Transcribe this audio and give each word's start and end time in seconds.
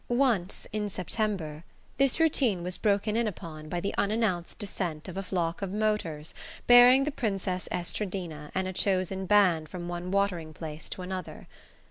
Once, 0.07 0.65
in 0.73 0.89
September, 0.89 1.63
this 1.97 2.19
routine 2.19 2.63
was 2.63 2.75
broken 2.75 3.15
in 3.15 3.27
upon 3.27 3.69
by 3.69 3.79
the 3.79 3.93
unannounced 3.99 4.57
descent 4.57 5.07
of 5.07 5.15
a 5.15 5.21
flock 5.21 5.61
of 5.61 5.71
motors 5.71 6.33
bearing 6.65 7.03
the 7.03 7.11
Princess 7.11 7.69
Estradina 7.71 8.49
and 8.55 8.67
a 8.67 8.73
chosen 8.73 9.27
band 9.27 9.69
from 9.69 9.87
one 9.87 10.09
watering 10.09 10.55
place 10.55 10.89
to 10.89 11.03
another. 11.03 11.47